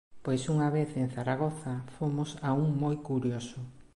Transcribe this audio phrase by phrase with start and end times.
[0.23, 3.59] Pois unha vez en Zaragoza fomos a un moi curioso.